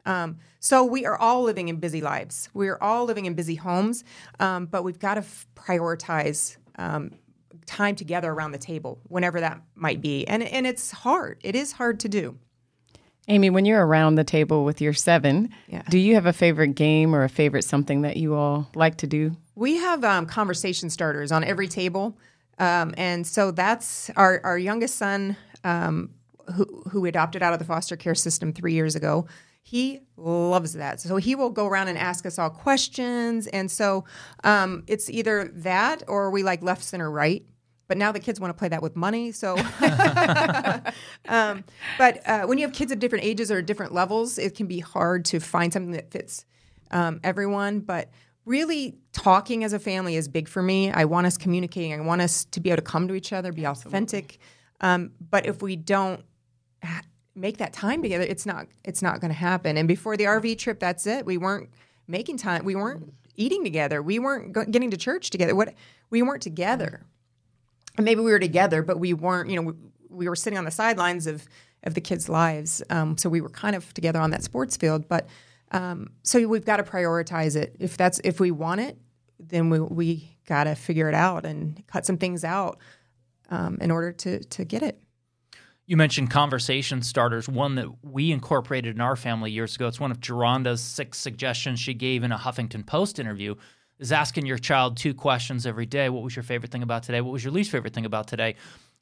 [0.06, 2.50] Um, so we are all living in busy lives.
[2.54, 4.04] We are all living in busy homes,
[4.40, 7.12] um, but we've got to f- prioritize um,
[7.66, 10.28] time together around the table, whenever that might be.
[10.28, 11.38] And and it's hard.
[11.44, 12.38] It is hard to do.
[13.28, 15.84] Amy, when you're around the table with your seven, Yeah.
[15.90, 19.08] do you have a favorite game or a favorite something that you all like to
[19.08, 19.38] do?
[19.56, 22.18] We have um, conversation starters on every table,
[22.62, 26.12] um, and so that's our our youngest son, um,
[26.56, 29.26] who who we adopted out of the foster care system three years ago.
[29.64, 34.06] He loves that, so he will go around and ask us all questions, and so
[34.44, 37.44] um, it's either that or we like left, center, right.
[37.88, 39.58] But now the kids want to play that with money, so.
[41.28, 41.64] um,
[41.98, 44.80] but uh, when you have kids of different ages or different levels, it can be
[44.80, 46.46] hard to find something that fits
[46.92, 47.80] um, everyone.
[47.80, 48.12] But
[48.46, 50.92] really, talking as a family is big for me.
[50.92, 51.94] I want us communicating.
[51.94, 54.40] I want us to be able to come to each other, be authentic.
[54.80, 56.24] Um, but if we don't
[57.36, 59.78] make that time together, it's not it's not going to happen.
[59.78, 61.26] And before the RV trip, that's it.
[61.26, 61.70] We weren't
[62.08, 62.66] making time.
[62.66, 64.02] We weren't eating together.
[64.02, 65.56] We weren't go- getting to church together.
[65.56, 65.74] What
[66.10, 67.06] we weren't together.
[67.98, 69.50] And maybe we were together, but we weren't.
[69.50, 69.74] You know, we,
[70.10, 71.48] we were sitting on the sidelines of
[71.84, 72.84] of the kids' lives.
[72.90, 75.08] Um, so we were kind of together on that sports field.
[75.08, 75.28] But
[75.72, 77.76] um, so we've got to prioritize it.
[77.80, 78.98] If that's if we want it,
[79.40, 82.80] then we we got to figure it out and cut some things out
[83.50, 85.02] um, in order to to get it.
[85.86, 89.88] You mentioned conversation starters, one that we incorporated in our family years ago.
[89.88, 93.56] It's one of Geronda's six suggestions she gave in a Huffington Post interview.
[94.00, 96.10] Is asking your child two questions every day.
[96.10, 97.22] What was your favorite thing about today?
[97.22, 98.56] What was your least favorite thing about today?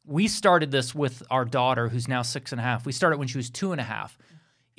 [0.05, 2.85] We started this with our daughter, who's now six and a half.
[2.85, 4.17] We started when she was two and a half.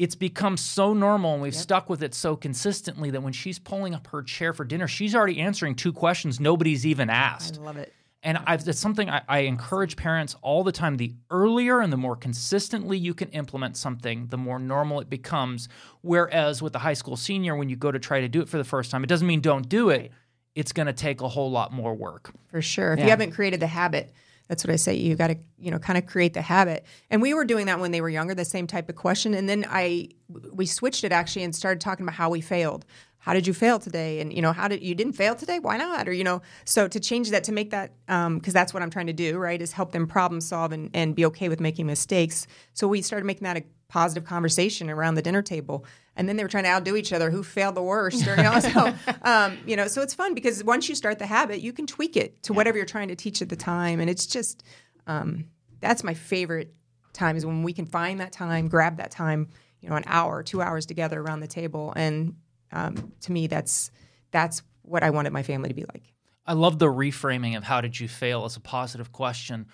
[0.01, 3.95] It's become so normal, and we've stuck with it so consistently that when she's pulling
[3.95, 7.59] up her chair for dinner, she's already answering two questions nobody's even asked.
[7.61, 7.93] I love it.
[8.23, 10.97] And I've, it's something I, I encourage parents all the time.
[10.97, 15.69] The earlier and the more consistently you can implement something, the more normal it becomes.
[16.01, 18.57] Whereas with the high school senior, when you go to try to do it for
[18.57, 20.13] the first time, it doesn't mean don't do it.
[20.55, 22.31] It's going to take a whole lot more work.
[22.49, 22.95] for sure.
[22.95, 23.05] If Yeah.
[23.05, 24.15] you haven't created the habit,
[24.51, 24.97] that's what I say.
[24.97, 26.85] You got to, you know, kind of create the habit.
[27.09, 29.33] And we were doing that when they were younger, the same type of question.
[29.33, 30.09] And then I,
[30.53, 32.85] we switched it actually and started talking about how we failed.
[33.19, 34.21] How did you fail today?
[34.21, 35.61] And you know, how did you didn't fail today?
[35.61, 36.09] Why not?
[36.09, 38.91] Or you know, so to change that to make that um, because that's what I'm
[38.91, 39.63] trying to do, right?
[39.63, 42.49] Is help them problem solve and, and be okay with making mistakes.
[42.73, 45.85] So we started making that a positive conversation around the dinner table.
[46.16, 48.26] And then they were trying to outdo each other who failed the worst.
[48.26, 51.26] Or, you know, so um, you know, so it's fun because once you start the
[51.26, 54.09] habit, you can tweak it to whatever you're trying to teach at the time, and
[54.09, 54.62] it's just
[55.07, 55.46] um,
[55.81, 56.72] that's my favorite
[57.12, 59.48] time is when we can find that time, grab that time,
[59.81, 62.37] you know, an hour, two hours together around the table, and
[62.72, 63.90] um, to me, that's
[64.31, 66.12] that's what I wanted my family to be like.
[66.46, 69.66] I love the reframing of how did you fail as a positive question.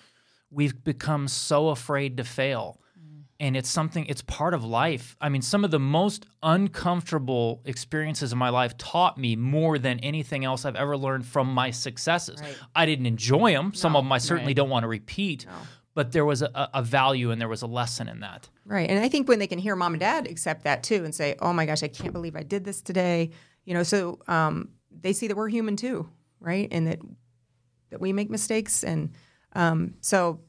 [0.49, 2.79] We've become so afraid to fail.
[3.39, 5.15] And it's something, it's part of life.
[5.21, 9.99] I mean, some of the most uncomfortable experiences in my life taught me more than
[9.99, 12.41] anything else I've ever learned from my successes.
[12.75, 13.75] I didn't enjoy them.
[13.75, 15.45] Some of them I certainly don't want to repeat,
[15.93, 18.49] but there was a, a value and there was a lesson in that.
[18.65, 18.89] Right.
[18.89, 21.35] And I think when they can hear mom and dad accept that too and say,
[21.39, 23.29] oh my gosh, I can't believe I did this today,
[23.65, 26.67] you know, so um, they see that we're human too, right?
[26.71, 26.99] And that
[27.91, 28.83] that we make mistakes.
[28.83, 29.11] And
[29.53, 30.41] um, so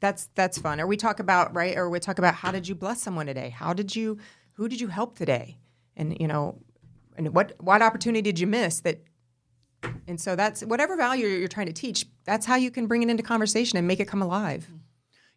[0.00, 0.80] that's that's fun.
[0.80, 1.76] Or we talk about, right?
[1.76, 3.50] Or we talk about how did you bless someone today?
[3.50, 4.18] How did you,
[4.52, 5.58] who did you help today?
[5.96, 6.58] And, you know,
[7.16, 9.04] and what, what opportunity did you miss that
[10.06, 13.08] and so that's whatever value you're trying to teach, that's how you can bring it
[13.08, 14.68] into conversation and make it come alive.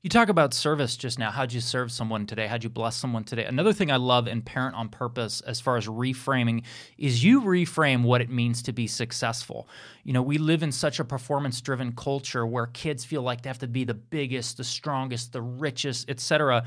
[0.04, 1.32] You talk about service just now.
[1.32, 2.46] How'd you serve someone today?
[2.46, 3.46] How'd you bless someone today?
[3.46, 6.66] Another thing I love in Parent on Purpose, as far as reframing,
[6.98, 9.70] is you reframe what it means to be successful.
[10.04, 13.50] You know, we live in such a performance driven culture where kids feel like they
[13.50, 16.66] have to be the biggest, the strongest, the richest, etc.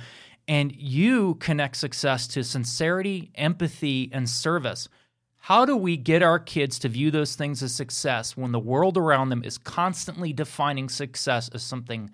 [0.49, 4.89] And you connect success to sincerity, empathy, and service.
[5.37, 8.97] How do we get our kids to view those things as success when the world
[8.97, 12.11] around them is constantly defining success as something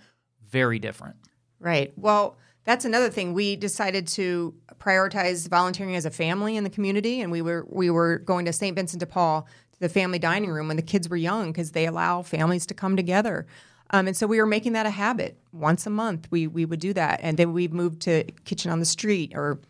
[0.52, 1.16] very different?
[1.58, 1.92] Right.
[1.96, 3.34] Well, that's another thing.
[3.34, 7.90] We decided to prioritize volunteering as a family in the community, and we were we
[7.90, 8.76] were going to St.
[8.76, 11.86] Vincent de Paul to the family dining room when the kids were young because they
[11.86, 13.46] allow families to come together.
[13.90, 15.38] Um, and so we were making that a habit.
[15.52, 18.78] Once a month, we we would do that, and then we moved to Kitchen on
[18.78, 19.60] the Street or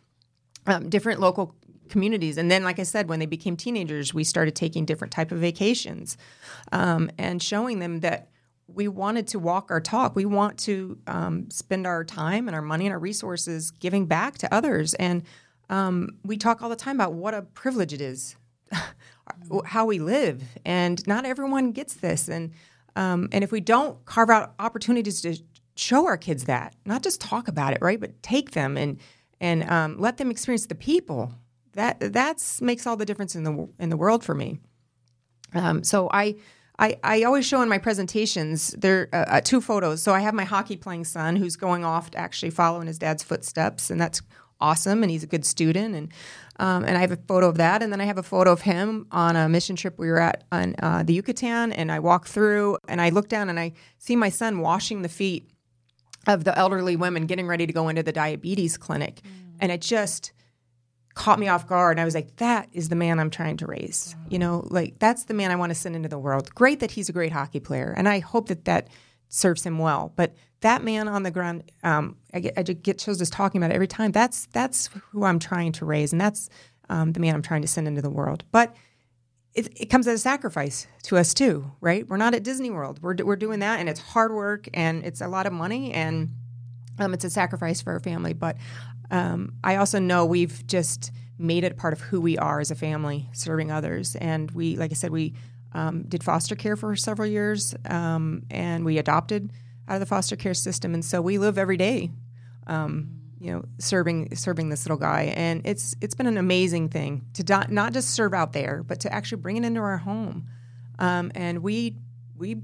[0.67, 1.55] um, different local
[1.89, 2.37] communities.
[2.39, 5.39] And then, like I said, when they became teenagers, we started taking different type of
[5.39, 6.17] vacations
[6.73, 8.32] um, and showing them that
[8.67, 10.17] we wanted to walk our talk.
[10.17, 14.39] We want to um, spend our time and our money and our resources giving back
[14.39, 14.95] to others.
[14.95, 15.23] And
[15.69, 18.37] um, we talk all the time about what a privilege it is,
[19.67, 22.29] how we live, and not everyone gets this.
[22.29, 22.53] And
[22.95, 25.39] um, and if we don't carve out opportunities to
[25.77, 28.99] show our kids that, not just talk about it, right, but take them and
[29.41, 31.33] and um, let them experience the people.
[31.73, 34.61] That that's makes all the difference in the in the world for me.
[35.55, 36.37] Um, so I,
[36.79, 40.03] I I always show in my presentations there uh, uh, two photos.
[40.03, 42.99] So I have my hockey playing son who's going off to actually follow in his
[42.99, 44.23] dad's footsteps, and that's
[44.61, 45.03] awesome.
[45.03, 46.13] And he's a good student, and
[46.57, 48.63] um, and I have a photo of that, and then I have a photo of
[48.63, 52.27] him on a mission trip we were at on uh, the Yucatan, and I walk
[52.27, 55.51] through and I look down and I see my son washing the feet
[56.27, 59.21] of the elderly women getting ready to go into the diabetes clinic,
[59.61, 60.33] and it just
[61.15, 61.93] caught me off guard.
[61.93, 64.17] And I was like, that is the man I'm trying to raise.
[64.29, 66.55] You know, like that's the man I want to send into the world.
[66.55, 67.95] Great that he's a great hockey player.
[67.97, 68.89] And I hope that that
[69.29, 70.13] serves him well.
[70.17, 73.73] But that man on the ground, um, I get, I get shows us talking about
[73.73, 74.13] it every time.
[74.13, 76.13] That's, that's who I'm trying to raise.
[76.13, 76.49] And that's
[76.89, 78.45] um, the man I'm trying to send into the world.
[78.53, 78.75] But
[79.55, 82.09] it, it comes at a sacrifice to us too, right?
[82.09, 83.01] We're not at Disney World.
[83.03, 86.31] We're, we're doing that and it's hard work and it's a lot of money and
[86.99, 88.33] um, it's a sacrifice for our family.
[88.33, 88.57] But
[89.13, 92.75] um, I also know we've just made it part of who we are as a
[92.75, 94.17] family, serving others.
[94.17, 95.35] And we, like I said, we
[95.73, 99.53] um, did foster care for several years, um, and we adopted
[99.87, 100.95] out of the foster care system.
[100.95, 102.11] And so we live every day,
[102.67, 105.33] um, you know, serving serving this little guy.
[105.37, 109.01] And it's it's been an amazing thing to do, not just serve out there, but
[109.01, 110.49] to actually bring it into our home.
[110.99, 111.97] Um, and we
[112.37, 112.63] we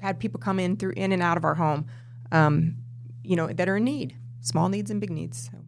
[0.00, 1.86] had people come in through in and out of our home,
[2.30, 2.76] um,
[3.24, 5.50] you know, that are in need, small needs and big needs.
[5.50, 5.58] So.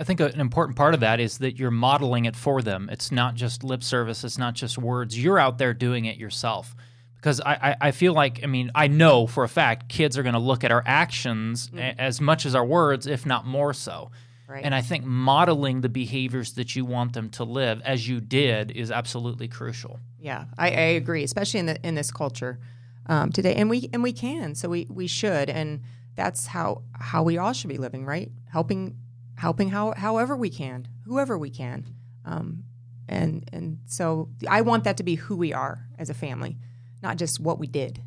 [0.00, 2.88] I think an important part of that is that you're modeling it for them.
[2.90, 5.22] It's not just lip service, it's not just words.
[5.22, 6.74] You're out there doing it yourself.
[7.16, 10.22] Because I, I, I feel like, I mean, I know for a fact kids are
[10.22, 13.74] going to look at our actions a- as much as our words, if not more
[13.74, 14.10] so.
[14.48, 14.64] Right.
[14.64, 18.70] And I think modeling the behaviors that you want them to live, as you did,
[18.70, 20.00] is absolutely crucial.
[20.18, 22.58] Yeah, I, I agree, especially in the in this culture
[23.06, 25.82] um, today, and we and we can, so we we should, and
[26.16, 28.32] that's how how we all should be living, right?
[28.50, 28.96] Helping
[29.40, 31.86] helping how however we can, whoever we can,
[32.26, 32.62] um,
[33.08, 36.58] and and so I want that to be who we are as a family,
[37.02, 38.02] not just what we did.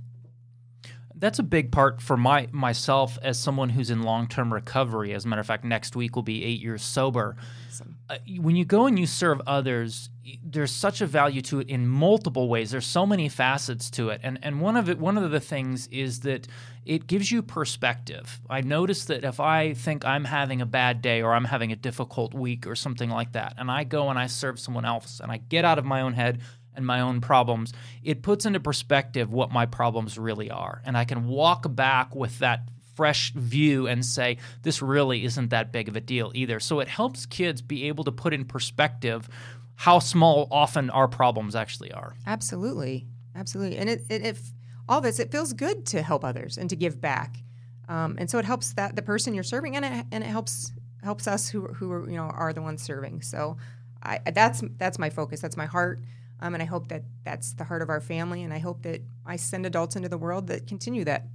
[1.16, 5.12] That's a big part for my myself as someone who's in long term recovery.
[5.14, 7.36] As a matter of fact, next week will be eight years sober.
[7.82, 10.10] Uh, Uh, when you go and you serve others,
[10.44, 12.70] there's such a value to it in multiple ways.
[12.70, 15.88] There's so many facets to it, and and one of it, one of the things
[15.88, 16.48] is that
[16.86, 18.40] it gives you perspective.
[18.48, 21.76] I notice that if I think I'm having a bad day or I'm having a
[21.76, 25.32] difficult week or something like that, and I go and I serve someone else, and
[25.32, 26.42] I get out of my own head
[26.76, 27.74] and my own problems,
[28.04, 30.84] it puts into perspective what my problems really are.
[30.86, 35.72] And I can walk back with that fresh view and say, this really isn't that
[35.72, 36.60] big of a deal either.
[36.60, 39.30] So it helps kids be able to put in perspective
[39.76, 42.16] how small often our problems actually are.
[42.26, 44.54] Absolutely, absolutely, and it, it if
[44.88, 47.38] all this, it feels good to help others and to give back,
[47.90, 50.72] um, and so it helps that the person you're serving, and it and it helps
[51.04, 53.22] helps us who who are, you know are the ones serving.
[53.22, 53.58] So,
[54.04, 55.42] I that's that's my focus.
[55.42, 56.00] That's my heart.
[56.40, 59.02] Um, and I hope that that's the heart of our family, and I hope that
[59.26, 61.28] I send adults into the world that continue that.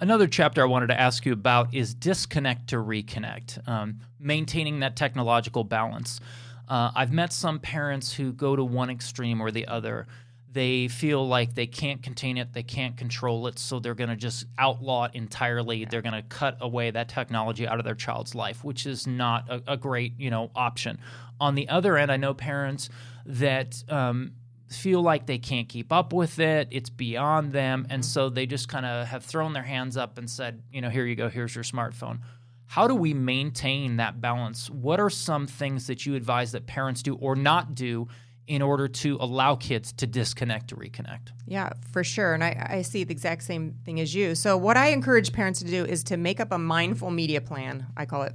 [0.00, 4.96] Another chapter I wanted to ask you about is disconnect to reconnect, um, maintaining that
[4.96, 6.20] technological balance.
[6.68, 10.08] Uh, I've met some parents who go to one extreme or the other.
[10.50, 14.16] They feel like they can't contain it, they can't control it, so they're going to
[14.16, 15.84] just outlaw it entirely.
[15.84, 19.48] They're going to cut away that technology out of their child's life, which is not
[19.48, 20.98] a, a great, you know, option.
[21.40, 22.88] On the other end, I know parents
[23.26, 24.32] that um,
[24.74, 26.68] feel like they can't keep up with it.
[26.70, 27.86] It's beyond them.
[27.90, 30.90] And so they just kind of have thrown their hands up and said, you know,
[30.90, 32.20] here you go, here's your smartphone.
[32.66, 34.68] How do we maintain that balance?
[34.70, 38.08] What are some things that you advise that parents do or not do
[38.46, 41.28] in order to allow kids to disconnect to reconnect?
[41.46, 42.34] Yeah, for sure.
[42.34, 44.34] And I, I see the exact same thing as you.
[44.34, 47.86] So, what I encourage parents to do is to make up a mindful media plan,
[47.96, 48.34] I call it.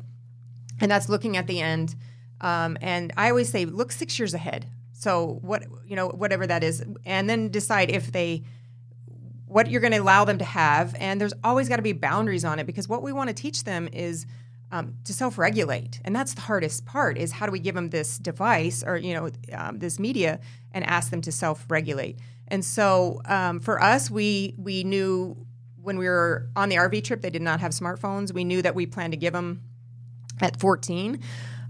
[0.79, 1.95] And that's looking at the end.
[2.41, 4.67] Um, and I always say, look six years ahead.
[4.99, 8.43] So, what, you know, whatever that is, and then decide if they,
[9.45, 10.93] what you're going to allow them to have.
[10.99, 13.63] And there's always got to be boundaries on it because what we want to teach
[13.63, 14.25] them is
[14.73, 17.17] um, to self-regulate, and that's the hardest part.
[17.17, 20.41] Is how do we give them this device or you know um, this media
[20.73, 22.19] and ask them to self-regulate?
[22.49, 25.47] And so um, for us, we we knew
[25.81, 28.33] when we were on the RV trip, they did not have smartphones.
[28.33, 29.63] We knew that we planned to give them
[30.41, 31.19] at 14.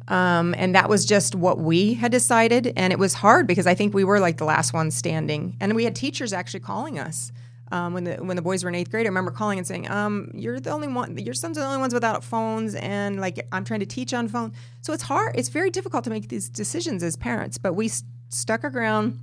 [0.09, 2.73] Um, and that was just what we had decided.
[2.75, 5.55] And it was hard because I think we were like the last ones standing.
[5.61, 7.31] And we had teachers actually calling us
[7.71, 9.87] Um, when the when the boys were in eighth grade, I remember calling and saying,
[9.91, 11.15] um, "You're the only one.
[11.19, 14.27] Your sons are the only ones without phones, and like I'm trying to teach on
[14.27, 14.53] phone.
[14.81, 15.35] So it's hard.
[15.35, 17.59] It's very difficult to make these decisions as parents.
[17.59, 19.19] But we st- stuck our ground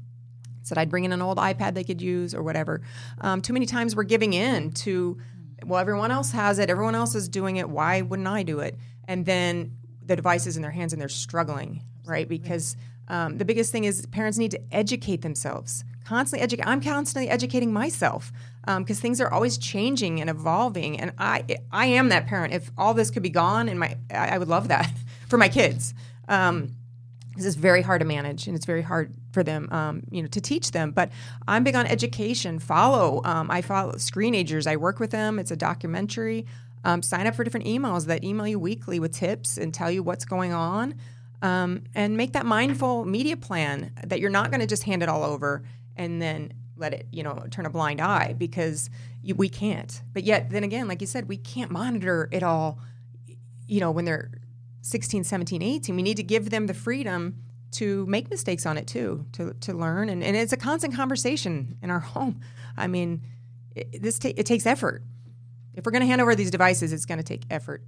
[0.63, 2.83] said I'd bring in an old iPad they could use or whatever.
[3.21, 5.17] Um, too many times we're giving in to,
[5.65, 7.69] well, everyone else has it, everyone else is doing it.
[7.71, 8.77] Why wouldn't I do it?
[9.07, 9.77] And then
[10.07, 12.29] the device is in their hands and they're struggling, right?
[12.29, 12.77] Because
[13.09, 15.85] um, the biggest thing is parents need to educate themselves.
[16.05, 16.67] Constantly educate.
[16.67, 18.33] I'm constantly educating myself
[18.79, 21.01] because things are always changing and evolving.
[21.01, 22.53] And I, I am that parent.
[22.53, 24.91] If all this could be gone, and my, I, I would love that
[25.29, 25.95] for my kids.
[26.29, 26.77] Um,
[27.37, 30.29] this is very hard to manage and it's very hard for them um, you know
[30.29, 31.11] to teach them but
[31.47, 35.57] i'm big on education follow um, i follow screenagers i work with them it's a
[35.57, 36.47] documentary
[36.87, 40.03] um, sign up for different emails that email you weekly with tips and tell you
[40.03, 40.95] what's going on
[41.43, 45.09] um, and make that mindful media plan that you're not going to just hand it
[45.09, 45.63] all over
[45.97, 48.91] and then let it you know turn a blind eye because
[49.23, 52.79] you, we can't but yet then again like you said we can't monitor it all
[53.67, 54.31] you know when they're
[54.87, 55.97] 16, 17, 18.
[55.97, 59.75] We need to give them the freedom to make mistakes on it too, to, to
[59.75, 60.09] learn.
[60.09, 62.41] And, and it's a constant conversation in our home.
[62.77, 63.23] I mean,
[63.75, 65.03] it, this ta- it takes effort.
[65.77, 67.83] If we're going to hand over these devices, it's going to take effort.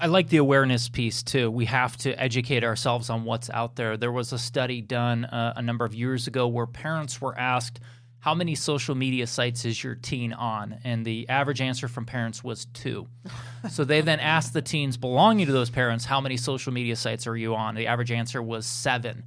[0.00, 1.50] I like the awareness piece too.
[1.50, 3.96] We have to educate ourselves on what's out there.
[3.96, 7.80] There was a study done uh, a number of years ago where parents were asked,
[8.20, 10.78] How many social media sites is your teen on?
[10.84, 13.08] And the average answer from parents was two.
[13.70, 17.26] so they then asked the teens belonging to those parents, How many social media sites
[17.26, 17.74] are you on?
[17.74, 19.24] The average answer was seven.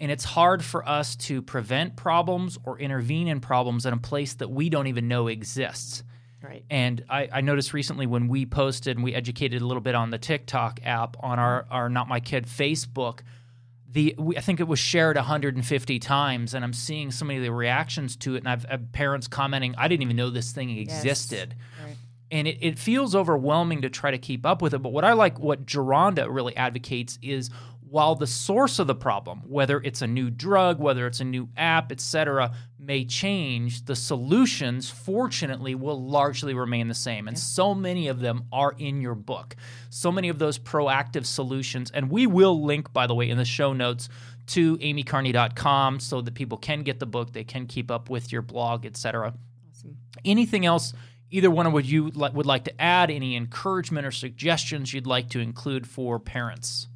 [0.00, 4.32] And it's hard for us to prevent problems or intervene in problems in a place
[4.34, 6.02] that we don't even know exists.
[6.42, 6.64] Right.
[6.70, 10.10] And I, I noticed recently when we posted and we educated a little bit on
[10.10, 11.72] the TikTok app on our, mm-hmm.
[11.72, 13.20] our Not My Kid Facebook,
[13.92, 17.44] the we, I think it was shared 150 times, and I'm seeing so many of
[17.44, 20.70] the reactions to it, and I've, I've parents commenting, "I didn't even know this thing
[20.78, 21.96] existed." Right.
[22.30, 24.78] and it, it feels overwhelming to try to keep up with it.
[24.78, 27.50] But what I like, what Geronda really advocates is
[27.90, 31.48] while the source of the problem, whether it's a new drug, whether it's a new
[31.56, 37.26] app, etc., may change, the solutions, fortunately, will largely remain the same.
[37.26, 39.56] And so many of them are in your book.
[39.90, 41.90] So many of those proactive solutions.
[41.90, 44.08] And we will link, by the way, in the show notes
[44.48, 48.42] to amycarney.com so that people can get the book, they can keep up with your
[48.42, 49.34] blog, et etc.
[50.24, 50.92] Anything else
[51.30, 53.10] either one of you would like to add?
[53.10, 56.86] Any encouragement or suggestions you'd like to include for parents?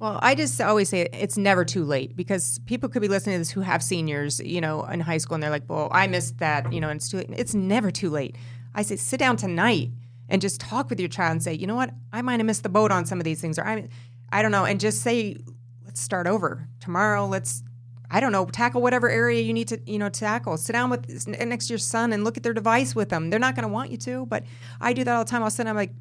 [0.00, 3.40] Well, I just always say it's never too late because people could be listening to
[3.40, 6.38] this who have seniors, you know, in high school, and they're like, "Well, I missed
[6.38, 7.28] that," you know, and it's too late.
[7.36, 8.34] It's never too late.
[8.74, 9.90] I say, sit down tonight
[10.30, 11.90] and just talk with your child and say, "You know what?
[12.14, 13.88] I might have missed the boat on some of these things, or I,
[14.32, 15.36] I don't know," and just say,
[15.84, 17.26] "Let's start over tomorrow.
[17.26, 17.62] Let's."
[18.12, 20.56] I don't know, tackle whatever area you need to, you know, tackle.
[20.56, 23.30] Sit down with next to your son and look at their device with them.
[23.30, 24.42] They're not going to want you to, but
[24.80, 25.44] I do that all the time.
[25.44, 25.92] I'll sit down, I'm like,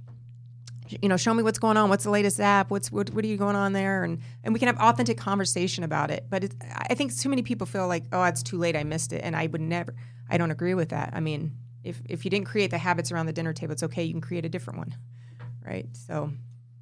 [1.01, 1.89] you know, show me what's going on.
[1.89, 2.69] What's the latest app?
[2.71, 4.03] What's what, what are you going on there?
[4.03, 6.25] And and we can have authentic conversation about it.
[6.29, 6.55] But it,
[6.89, 8.75] I think too many people feel like, oh, it's too late.
[8.75, 9.95] I missed it, and I would never.
[10.29, 11.11] I don't agree with that.
[11.13, 11.51] I mean,
[11.83, 14.03] if if you didn't create the habits around the dinner table, it's okay.
[14.03, 14.95] You can create a different one,
[15.65, 15.87] right?
[15.93, 16.31] So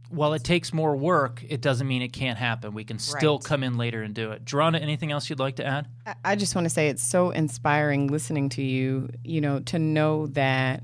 [0.09, 2.73] While it takes more work, it doesn't mean it can't happen.
[2.73, 3.43] We can still Right.
[3.43, 4.45] come in later and do it.
[4.45, 5.87] Geronda, anything else you'd like to add?
[6.05, 9.77] I- I just want to say it's so inspiring listening to you, you know, to
[9.77, 10.83] know that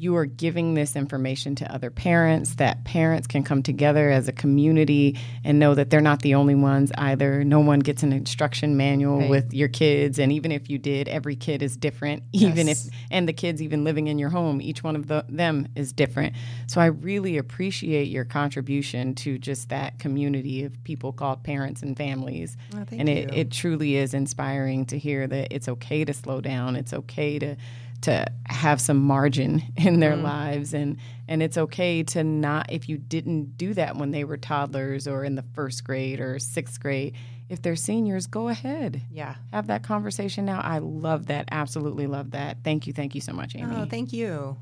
[0.00, 4.32] you are giving this information to other parents, that parents can come together as a
[4.32, 7.44] community and know that they're not the only ones either.
[7.44, 9.28] No one gets an instruction manual Right.
[9.28, 10.18] with your kids.
[10.18, 12.86] And even if you did, every kid is different, even Yes.
[12.86, 15.92] if, and the kids even living in your home, each one of the, them is
[15.92, 16.34] different.
[16.66, 21.94] So I really appreciate your contribution to just that community of people called parents and
[21.94, 22.56] families.
[22.74, 26.74] Oh, and it, it truly is inspiring to hear that it's okay to slow down.
[26.76, 27.56] It's okay to
[28.02, 30.22] to have some margin in their mm.
[30.22, 30.74] lives.
[30.74, 30.98] And
[31.28, 35.24] and it's okay to not if you didn't do that when they were toddlers or
[35.24, 37.14] in the first grade or sixth grade
[37.48, 39.02] if they're seniors go ahead.
[39.10, 39.34] Yeah.
[39.52, 40.60] have that conversation now.
[40.60, 41.48] I love that.
[41.50, 42.58] Absolutely love that.
[42.62, 42.92] Thank you.
[42.92, 43.74] Thank you so much amy.
[43.76, 44.56] Oh, thank you.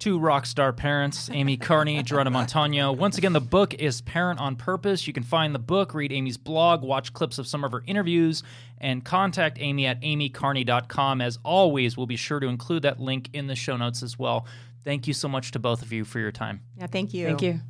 [0.00, 2.90] Two rock star parents, Amy Carney, Geronda Montano.
[2.90, 5.06] Once again, the book is Parent on Purpose.
[5.06, 8.42] You can find the book, read Amy's blog, watch clips of some of her interviews,
[8.78, 11.20] and contact Amy at amycarney.com.
[11.20, 14.46] As always, we'll be sure to include that link in the show notes as well.
[14.84, 16.62] Thank you so much to both of you for your time.
[16.78, 17.26] Yeah, thank you.
[17.26, 17.60] thank you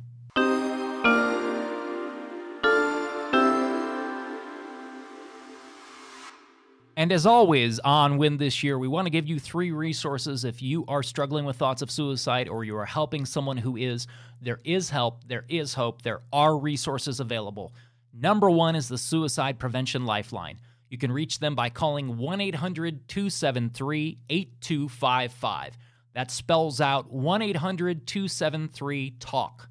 [7.01, 10.61] And as always, on Win This Year, we want to give you three resources if
[10.61, 14.05] you are struggling with thoughts of suicide or you are helping someone who is.
[14.39, 17.73] There is help, there is hope, there are resources available.
[18.13, 20.59] Number one is the Suicide Prevention Lifeline.
[20.91, 25.77] You can reach them by calling 1 800 273 8255.
[26.13, 29.67] That spells out 1 800 273 TALK.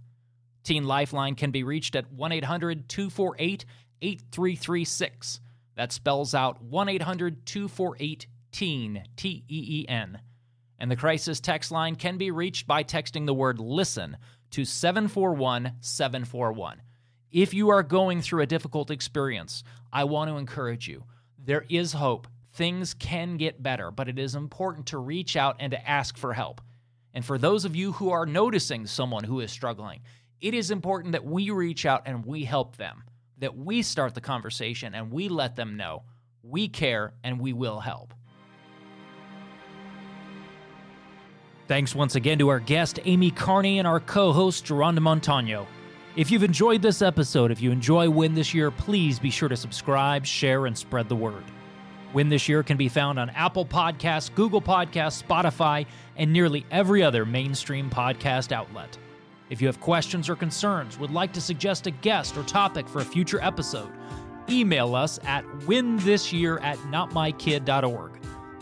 [0.64, 3.64] Teen Lifeline can be reached at 1 800 248
[4.02, 5.40] 8336.
[5.80, 10.20] That spells out 1 800 248 TEEN, T E E N.
[10.78, 14.18] And the crisis text line can be reached by texting the word LISTEN
[14.50, 16.82] to 741 741.
[17.32, 21.04] If you are going through a difficult experience, I want to encourage you.
[21.42, 22.28] There is hope.
[22.52, 26.34] Things can get better, but it is important to reach out and to ask for
[26.34, 26.60] help.
[27.14, 30.00] And for those of you who are noticing someone who is struggling,
[30.42, 33.04] it is important that we reach out and we help them,
[33.40, 36.04] that we start the conversation and we let them know
[36.42, 38.14] we care and we will help.
[41.68, 45.66] Thanks once again to our guest, Amy Carney, and our co host, Geronda Montano.
[46.16, 49.56] If you've enjoyed this episode, if you enjoy Win This Year, please be sure to
[49.56, 51.44] subscribe, share, and spread the word.
[52.12, 55.86] Win This Year can be found on Apple Podcasts, Google Podcasts, Spotify,
[56.16, 58.98] and nearly every other mainstream podcast outlet.
[59.50, 63.00] If you have questions or concerns, would like to suggest a guest or topic for
[63.00, 63.90] a future episode,
[64.48, 68.12] email us at winthisyear at notmykid.org.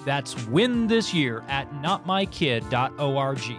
[0.05, 3.57] That's win this year at notmykid.org.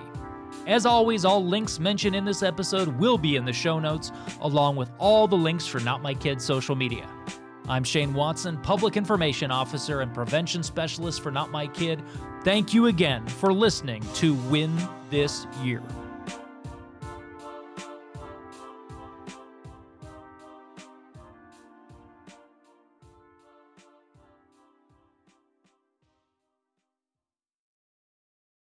[0.66, 4.12] As always, all links mentioned in this episode will be in the show notes,
[4.42, 7.08] along with all the links for Not My Kid social media.
[7.68, 12.02] I'm Shane Watson, Public Information Officer and Prevention Specialist for Not My Kid.
[12.44, 14.76] Thank you again for listening to Win
[15.12, 15.84] This Year.